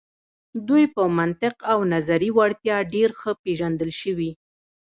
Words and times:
دوی 0.67 0.83
په 0.95 1.03
منطق 1.17 1.55
او 1.71 1.79
نظري 1.93 2.29
وړتیا 2.37 2.77
ډیر 2.93 3.09
ښه 3.19 3.31
پیژندل 3.43 3.91
شوي. 4.01 4.31